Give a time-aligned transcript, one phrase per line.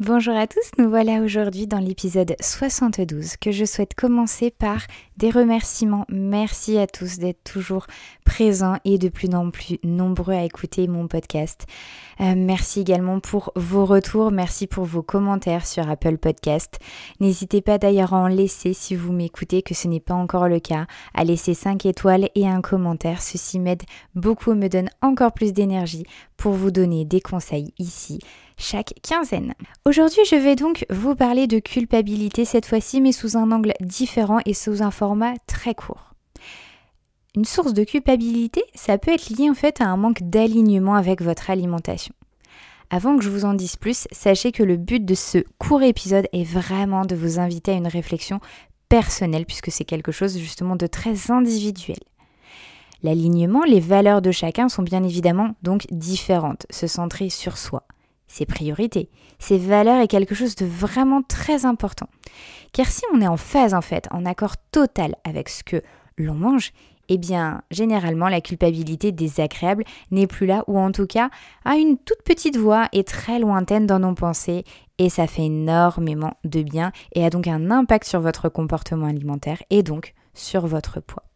[0.00, 4.78] Bonjour à tous, nous voilà aujourd'hui dans l'épisode 72 que je souhaite commencer par
[5.18, 6.06] des remerciements.
[6.08, 7.86] Merci à tous d'être toujours
[8.24, 11.66] présents et de plus en plus nombreux à écouter mon podcast.
[12.20, 16.78] Euh, merci également pour vos retours, merci pour vos commentaires sur Apple Podcast.
[17.20, 20.60] N'hésitez pas d'ailleurs à en laisser si vous m'écoutez que ce n'est pas encore le
[20.60, 23.20] cas, à laisser 5 étoiles et un commentaire.
[23.20, 23.82] Ceci m'aide
[24.14, 26.06] beaucoup, me donne encore plus d'énergie
[26.40, 28.18] pour vous donner des conseils ici
[28.56, 29.52] chaque quinzaine.
[29.84, 34.38] Aujourd'hui, je vais donc vous parler de culpabilité cette fois-ci, mais sous un angle différent
[34.46, 36.14] et sous un format très court.
[37.36, 41.20] Une source de culpabilité, ça peut être lié en fait à un manque d'alignement avec
[41.20, 42.14] votre alimentation.
[42.88, 46.26] Avant que je vous en dise plus, sachez que le but de ce court épisode
[46.32, 48.40] est vraiment de vous inviter à une réflexion
[48.88, 51.98] personnelle, puisque c'est quelque chose justement de très individuel.
[53.02, 57.84] L'alignement, les valeurs de chacun sont bien évidemment donc différentes, se centrer sur soi
[58.30, 62.06] ses priorités, ses valeurs est quelque chose de vraiment très important.
[62.72, 65.82] Car si on est en phase en fait, en accord total avec ce que
[66.16, 66.72] l'on mange,
[67.08, 69.82] eh bien généralement la culpabilité désagréable
[70.12, 71.28] n'est plus là ou en tout cas
[71.64, 74.64] a une toute petite voix et très lointaine dans nos pensées
[74.98, 79.60] et ça fait énormément de bien et a donc un impact sur votre comportement alimentaire
[79.70, 81.29] et donc sur votre poids.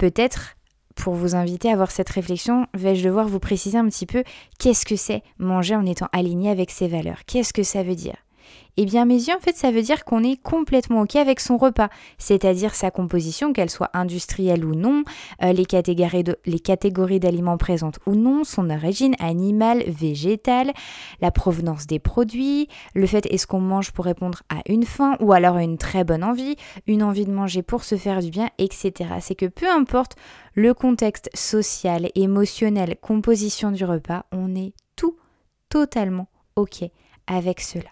[0.00, 0.56] Peut-être
[0.96, 4.24] pour vous inviter à avoir cette réflexion, vais-je devoir vous préciser un petit peu
[4.58, 7.26] qu'est-ce que c'est manger en étant aligné avec ses valeurs?
[7.26, 8.16] Qu'est-ce que ça veut dire?
[8.76, 11.56] Eh bien, mes yeux, en fait, ça veut dire qu'on est complètement OK avec son
[11.56, 15.04] repas, c'est-à-dire sa composition, qu'elle soit industrielle ou non,
[15.42, 20.72] euh, les catégories d'aliments présentes ou non, son origine animale, végétale,
[21.20, 25.32] la provenance des produits, le fait est-ce qu'on mange pour répondre à une faim ou
[25.32, 26.56] alors à une très bonne envie,
[26.86, 29.10] une envie de manger pour se faire du bien, etc.
[29.20, 30.16] C'est que peu importe
[30.54, 35.16] le contexte social, émotionnel, composition du repas, on est tout
[35.68, 36.82] totalement OK
[37.26, 37.90] avec cela.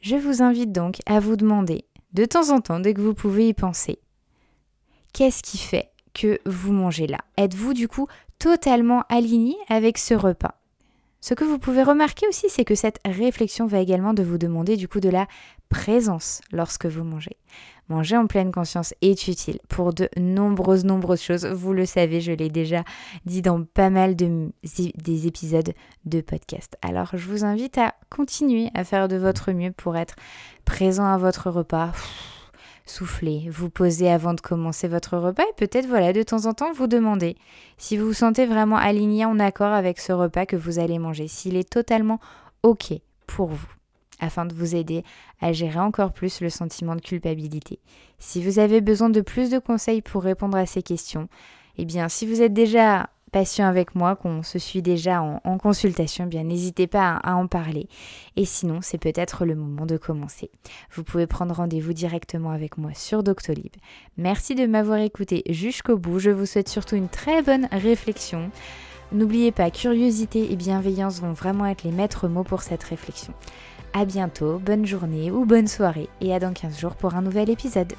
[0.00, 3.48] Je vous invite donc à vous demander, de temps en temps, dès que vous pouvez
[3.48, 3.98] y penser,
[5.12, 7.18] qu'est-ce qui fait que vous mangez là?
[7.36, 8.06] Êtes-vous du coup
[8.38, 10.54] totalement aligné avec ce repas?
[11.20, 14.76] Ce que vous pouvez remarquer aussi, c'est que cette réflexion va également de vous demander
[14.76, 15.26] du coup de la
[15.68, 17.36] présence lorsque vous mangez.
[17.88, 21.46] Manger en pleine conscience est utile pour de nombreuses, nombreuses choses.
[21.46, 22.82] Vous le savez, je l'ai déjà
[23.26, 24.50] dit dans pas mal de,
[24.96, 25.72] des épisodes
[26.04, 26.76] de podcast.
[26.82, 30.16] Alors, je vous invite à continuer à faire de votre mieux pour être
[30.64, 31.92] présent à votre repas
[32.86, 36.72] souffler, vous poser avant de commencer votre repas et peut-être voilà de temps en temps
[36.72, 37.36] vous demander
[37.78, 41.26] si vous vous sentez vraiment aligné en accord avec ce repas que vous allez manger,
[41.26, 42.20] s'il est totalement
[42.62, 42.92] OK
[43.26, 43.75] pour vous
[44.20, 45.04] afin de vous aider
[45.40, 47.78] à gérer encore plus le sentiment de culpabilité.
[48.18, 51.28] Si vous avez besoin de plus de conseils pour répondre à ces questions,
[51.78, 56.24] eh bien si vous êtes déjà patient avec moi, qu'on se suit déjà en, consultation,
[56.24, 57.88] eh bien n'hésitez pas à, en parler.
[58.36, 60.50] Et sinon, c'est peut-être le moment de commencer.
[60.92, 63.72] Vous pouvez prendre rendez-vous directement avec moi sur Doctolib.
[64.16, 66.18] Merci de m'avoir écouté jusqu'au bout.
[66.18, 68.50] Je vous souhaite surtout une très bonne réflexion.
[69.12, 73.34] N'oubliez pas, curiosité et bienveillance vont vraiment être les maîtres mots pour cette réflexion.
[73.92, 77.48] A bientôt, bonne journée ou bonne soirée et à dans 15 jours pour un nouvel
[77.48, 77.92] épisode.